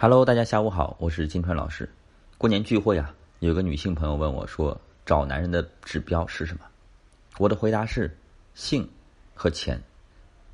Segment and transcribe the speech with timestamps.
[0.00, 1.88] Hello，大家下午好，我是金川老师。
[2.38, 6.60] 过年聚会啊，有个女性朋友问我说：“找男人的指标是什么？”
[7.36, 8.16] 我的回答是
[8.54, 8.88] 性
[9.34, 9.82] 和钱。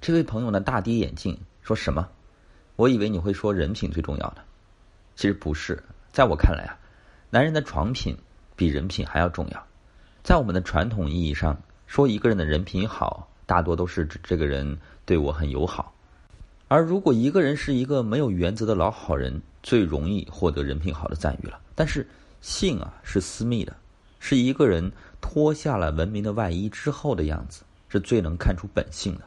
[0.01, 2.09] 这位朋友呢大跌眼镜，说什么？
[2.77, 4.43] 我以为你会说人品最重要的，
[5.15, 5.79] 其实不是。
[6.11, 6.73] 在我看来啊，
[7.29, 8.17] 男人的床品
[8.57, 9.67] 比人品还要重要。
[10.23, 11.55] 在我们的传统意义上，
[11.87, 15.94] 说一个人的人品好，大多都是指这个人对我很友好。
[16.69, 21.61] 而如果一个人是一个没有原则的老好人，最容易获得人品好的赞誉了。
[21.75, 22.07] 但是
[22.41, 23.77] 性啊是私密的，
[24.19, 29.23] 是一个人脱下了文明的外衣之后的样子，是最能看出本性的。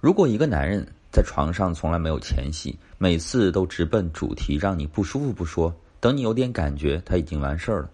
[0.00, 7.90] 如果一个男人在床上从来没有前戏，每次都直奔主题，让你不舒服不说，等你有点感觉，他已经完事儿了。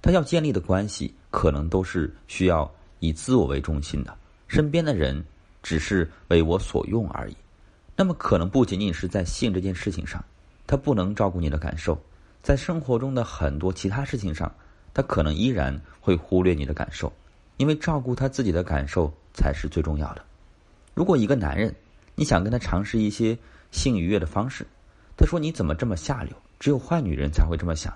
[0.00, 2.68] 他要建立的关系可能都是需要
[3.00, 4.16] 以自我为中心的，
[4.48, 5.22] 身边的人
[5.62, 7.36] 只是为我所用而已。
[7.94, 10.24] 那么可能不仅仅是在性这件事情上，
[10.66, 12.00] 他不能照顾你的感受，
[12.42, 14.52] 在生活中的很多其他事情上，
[14.94, 17.12] 他可能依然会忽略你的感受，
[17.58, 20.24] 因为照顾他自己的感受才是最重要的。
[20.94, 21.74] 如果一个男人，
[22.14, 23.36] 你想跟他尝试一些
[23.70, 24.66] 性愉悦的方式，
[25.16, 26.34] 他说你怎么这么下流？
[26.58, 27.92] 只有坏女人才会这么想，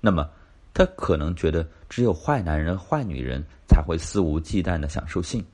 [0.00, 0.28] 那么
[0.74, 5.44] 他可能觉得只有坏男人、坏女人才会肆无忌惮的享受性。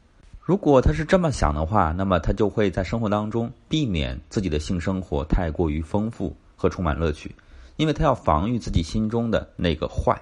[0.48, 7.34] 如果他是这么想的话，那么他就会在生活当中避免自己的性生活太过于丰富和充满乐趣，
[7.76, 10.18] 因为他要防御自己心中的那个坏。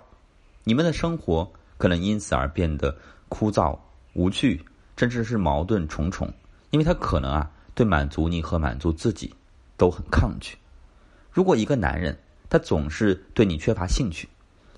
[0.64, 2.92] 你们的生活可能因此而变得
[3.28, 3.78] 枯燥
[4.14, 4.60] 无趣，
[4.96, 6.28] 甚至是矛盾重重，
[6.70, 9.32] 因为他可能啊对满足你和满足自己
[9.76, 10.56] 都很抗拒。
[11.30, 12.18] 如果一个男人
[12.50, 14.28] 他总是对你缺乏兴趣，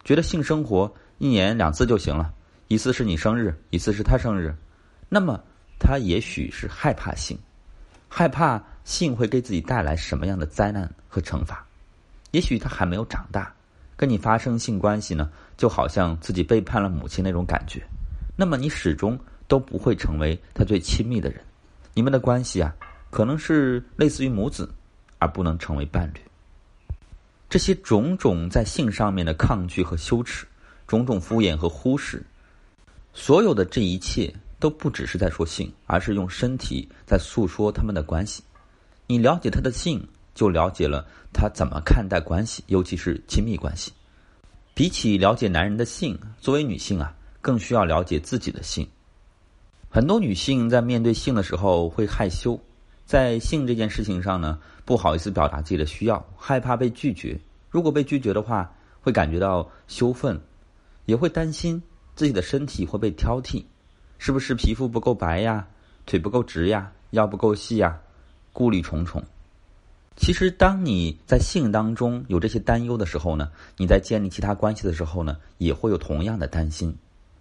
[0.04, 2.34] 觉得性生活一年两次就行了，
[2.66, 4.54] 一次是你生日，一次是他生日。
[5.08, 5.42] 那么，
[5.78, 7.38] 他也许是害怕性，
[8.08, 11.64] 害怕性会给自己带来什么样的灾难和惩罚？
[12.30, 13.50] 也许他还没有长大，
[13.96, 17.82] 跟你发生性关系呢，就好像自己背叛了母亲那种感觉。
[18.36, 21.40] 那么，你始终都不会成为他最亲密的人。
[21.94, 22.74] 你们的关系啊，
[23.10, 24.70] 可能是类似于母子，
[25.18, 26.20] 而不能成为伴侣。
[27.48, 30.46] 这些种种在性上面的抗拒和羞耻，
[30.86, 32.22] 种种敷衍和忽视，
[33.14, 34.32] 所有的这一切。
[34.58, 38.42] 都不只是在说性，而是用身体在诉说他们的关系。
[39.06, 43.92] 你了解他的性，就了解了他怎么看待关系，尤其是亲密关系。
[44.74, 48.88] 比起了解男人的性，作为女性啊，更需要了解自己的性。
[49.90, 52.60] 很多女性在面对性的时候会害羞，
[53.04, 57.40] 在性这件事情上呢，不好意思表达自己的需要，害怕被拒绝。
[57.70, 60.40] 如果被拒绝的话，会感觉到羞愤，
[61.06, 61.82] 也会担心
[62.14, 63.64] 自己的身体会被挑剔。
[64.18, 65.66] 是不是皮肤不够白呀，
[66.04, 67.98] 腿不够直呀，腰不够细呀，
[68.52, 69.22] 顾虑重重。
[70.16, 76.92] 其实，当你在性当中有这些担忧的时候呢，你在建立其他关系的时候呢，也会有同样的担心。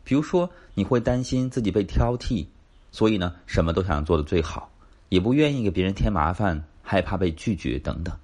[0.04, 2.46] 比如说，你会担心自己被挑剔，
[2.92, 4.72] 所以呢，什么都想做的最好，
[5.10, 8.16] 也不愿意给别人添麻烦，害怕被拒绝等等。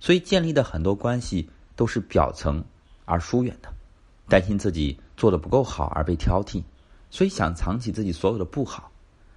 [0.00, 2.64] 所以，建立的很多关系都是表层
[3.04, 3.68] 而疏远的，
[4.26, 6.62] 担心自己做的不够好而被挑剔。
[7.12, 8.90] 所以想藏起自己所有的不好，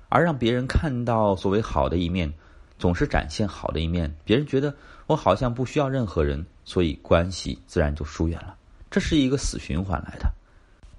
[0.08, 2.34] 而让别人看到所谓好的一面，
[2.80, 4.74] 总是展现好的一面，别人觉得
[5.08, 8.56] 我好像不需要任何人，所以关系自然就疏远了。
[8.90, 10.31] 这是一个死循环来的。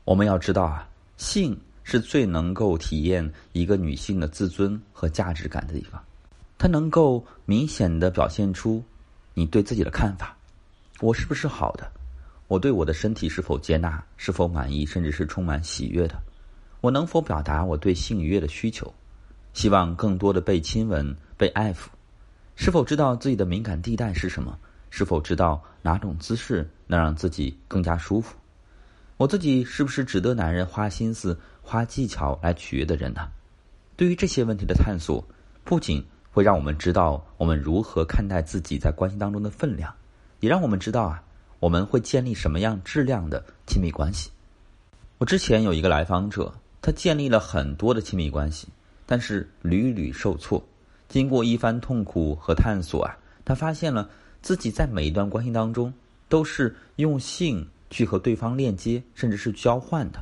[0.04, 0.86] 我们要知道啊，
[1.16, 5.98] 性是最能够体验一个女性的自尊和价值感的地方，
[6.58, 8.84] 它能够明显的表现出
[9.32, 10.36] 你对自己的看法：
[11.00, 11.90] 我是不是好的？
[12.48, 14.04] 我对我的身体是否接纳？
[14.18, 14.84] 是否满意？
[14.84, 16.22] 甚至是充满喜悦的？
[16.86, 18.94] 我能否表达我对性愉悦的需求？
[19.54, 21.88] 希望更多的被亲吻、被爱抚？
[22.54, 24.56] 是否知道自己的敏感地带是什么？
[24.88, 28.36] 是否知道哪种姿势能让自己更加舒服？
[29.16, 33.28] 我自己是不是值得男人花心思、花技巧来取悦的人呢？
[33.96, 35.24] 对于这些问题的探索，
[35.64, 39.92] 不仅会让我们知道我们如何看待自己在关系当中的分量，
[40.38, 41.20] 也让我们知道啊，
[41.58, 44.30] 我们会建立什么样质量的亲密关系。
[45.18, 46.54] 我之前有一个来访者。
[46.80, 48.68] 他建立了很多的亲密关系，
[49.04, 50.62] 但是屡屡受挫。
[51.08, 54.08] 经过一番痛苦和探索啊，他发现了
[54.42, 55.92] 自己在每一段关系当中
[56.28, 60.20] 都是用性去和对方链接，甚至是交换的。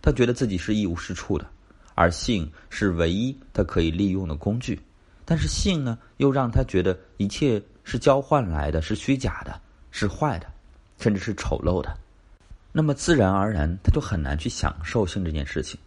[0.00, 1.46] 他觉得自己是一无是处的，
[1.94, 4.80] 而性是唯一他可以利用的工具。
[5.24, 9.60] 但是性呢，又让他觉得一切是交换来的，是虚假的，
[9.90, 10.46] 是坏的，
[10.98, 11.96] 甚至是丑陋的。
[12.72, 15.78] 那么自然而然，他就很难去享受性这件事情。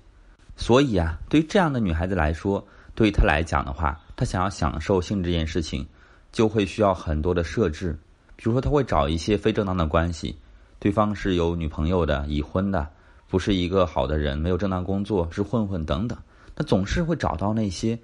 [0.57, 5.86] 所以啊，对于这样的女孩子来说，对于她来讲的话，她想要享受性这件事情，
[6.31, 7.98] 就会需要很多的设置，
[8.36, 10.38] 比如说他会找一些非正当的关系，
[10.80, 12.88] 对方是有女朋友的、已婚的，
[13.28, 16.18] 不是一个好的人，没有正当工作，是混混等等。
[16.56, 18.00] 他总是会找到那些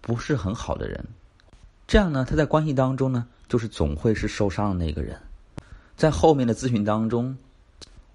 [0.00, 1.06] 不是很好的人，
[1.86, 5.20] 这样呢，他在关系当中呢，就是总会是受伤的那个人。
[5.96, 7.36] 在后面的咨询当中，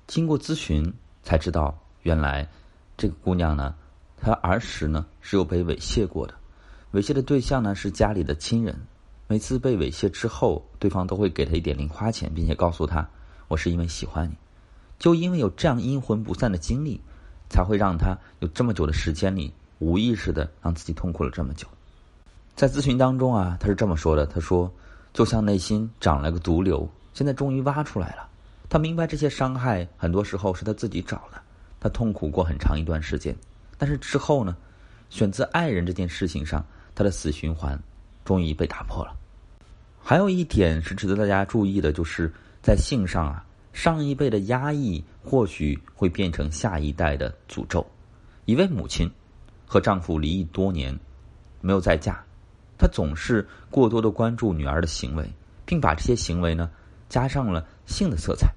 [0.08, 0.92] 经过咨询
[1.22, 2.48] 才知道，原来
[2.98, 3.76] 这个姑娘呢，
[4.22, 6.34] 她儿时呢是有被猥亵过的，
[6.94, 8.76] 猥亵的对象呢是家里的亲人。
[9.28, 13.08] 每次被猥亵之后，对方都会给她一点零花钱，并且告诉她
[13.48, 14.36] ：“我是因为喜欢你。”
[15.00, 17.02] 就因为有这样阴魂不散的经历，
[17.50, 19.54] 才会让她有这么久的时间里。
[19.80, 21.68] 无意识的让自己痛苦了这么久，
[22.56, 24.72] 在咨询当中啊，他是这么说的：“他说，
[25.14, 28.30] 就像内心长了个毒瘤，现在终于挖出来了。
[28.70, 31.42] 他明白这些伤害很多时候是他自己找的，
[31.86, 33.36] 他痛苦过很长一段时间。
[33.78, 34.58] 但是之后呢，
[35.12, 36.66] 选择爱人这件事情上，
[36.96, 37.80] 他的死循环
[38.24, 39.16] 终于被打破了。
[40.02, 42.34] 还有一点是值得大家注意的，就是
[42.64, 47.86] 在性上啊，上一辈的压抑或许会变成下一代的诅咒。
[48.46, 49.08] 一位母亲。”
[49.68, 50.98] 和丈夫离异多年，
[51.60, 52.24] 没有再嫁，
[52.78, 55.28] 她总是过多的关注女儿的行为，
[55.66, 56.70] 并把这些行为呢
[57.10, 58.48] 加上了性的色彩，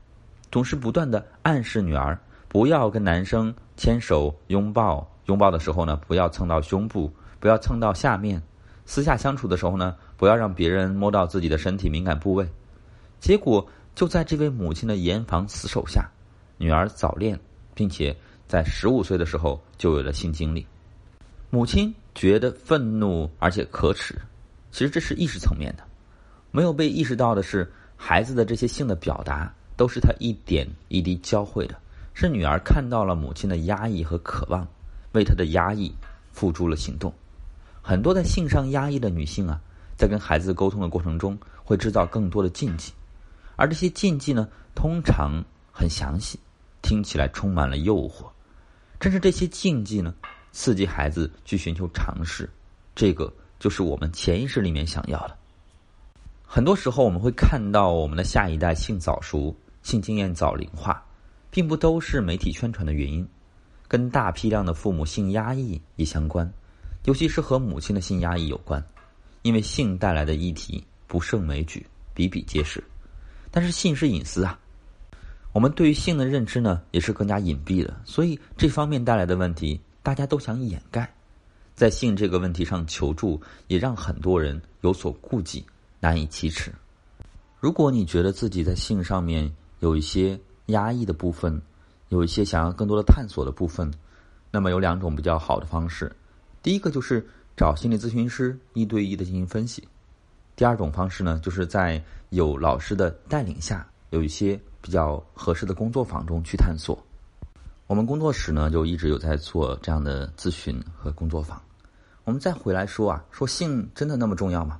[0.52, 2.16] 总是不断的暗示女儿
[2.48, 8.42] 不要跟男生牵手、拥抱，拥抱的时候呢不要蹭到胸部，不要蹭到下面，
[8.86, 12.48] 私下相处的时候呢不要让别人摸到自己的身体敏感部位。
[13.20, 16.08] 结果就在这位母亲的严防死守下，
[16.56, 17.38] 女儿早恋，
[17.74, 18.16] 并且
[18.46, 20.66] 在十五岁的时候就有了性经历。
[21.50, 24.14] 母亲觉得愤怒而且可耻，
[24.70, 25.82] 其实这是意识层面的，
[26.50, 31.74] 没有被意识到的是，孩子的这些性的表达都是他一点一滴教会的，
[32.20, 34.66] 是女儿看到了母亲的压抑和渴望，
[35.12, 35.94] 为她的压抑
[36.32, 37.14] 付诸了行动。
[37.80, 39.60] 很多在性上压抑的女性啊，
[39.96, 42.92] 在跟孩子沟通的过程中，会制造更多的禁忌，
[43.54, 46.40] 而这些禁忌呢，通常很详细，
[46.82, 48.26] 听起来充满了诱惑。
[48.98, 50.12] 正是这些禁忌呢。
[50.50, 52.50] 刺激孩子去寻求尝试，
[52.96, 55.36] 这个就是我们潜意识里面想要的。
[56.44, 61.00] 很多时候，我们会看到我们的下一代性早熟、性经验早龄化，
[61.50, 63.26] 并不都是媒体宣传的原因，
[63.86, 66.50] 跟大批量的父母性压抑也相关，
[67.04, 68.84] 尤其是和母亲的性压抑有关。
[69.42, 72.82] 因为性带来的议题不胜枚举，比比皆是。
[73.50, 74.58] 但是性是隐私啊，
[75.52, 79.80] 我们对于性的认知呢，也是更加隐蔽的，所以这方面带来的问题。
[80.00, 81.12] 大家都想掩盖，
[81.74, 85.64] 在性这个问题上求助，也让很多人有所顾忌，
[86.00, 86.72] 难以启齿。
[87.60, 91.60] 如果你觉得自己在性上面有一些压抑的部分，
[92.08, 93.92] 有一些想要更多的探索的部分，
[94.50, 96.10] 那么有两种比较好的方式。
[96.62, 97.26] 第一个就是
[97.56, 99.82] 找心理咨询师一对一的进行分析；
[100.56, 106.98] 第二种方式呢，就是在有老师的带领下，有一些比较合适的工作坊中去探索。
[107.86, 111.60] 我们工作室呢，就一直有在做这样的咨询和工作坊。
[112.24, 114.78] 我们再回来说啊，说性真的那么重要吗？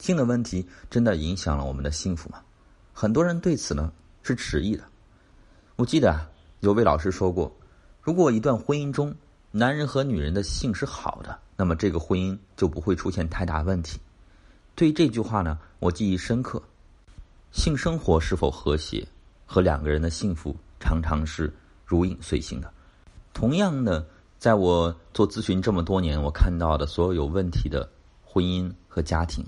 [0.00, 2.40] 性的问题真的影响了我们的幸福吗？
[2.92, 3.92] 很多人对此呢
[4.24, 4.82] 是迟疑的。
[5.80, 6.28] 我记得，
[6.60, 7.50] 有位老师说过，
[8.02, 9.14] 如果一段婚姻中
[9.50, 13.98] 男人和女人的性是好的，那么这个婚姻就不会出现太大问题。
[14.74, 16.62] 对于这句话呢，我记忆深刻。
[17.50, 19.08] 性生活是否和谐，
[19.46, 21.50] 和两个人的幸福常常是。
[21.86, 22.70] 如影随形的。
[23.32, 24.06] 同样的，
[24.38, 27.90] 在我做咨询这么多年，我看到的所有有问题的
[28.22, 29.42] 婚姻和家庭，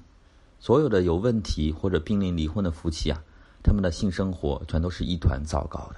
[0.58, 3.22] 所有的有问题或者濒临离婚的夫妻啊，
[3.62, 5.96] 他们的性生活全都是一团糟糕的。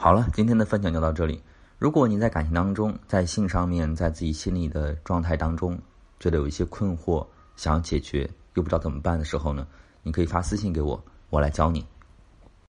[0.00, 1.42] 好了，今天的分享就到这里。
[1.76, 5.76] 如果你在感情当中，在性上面，在自己心里的状态当中，
[6.20, 7.26] 觉得有一些困惑，
[7.56, 9.66] 想要解决又不知道怎么办的时候呢，
[10.04, 11.84] 你可以发私信给我，我来教你。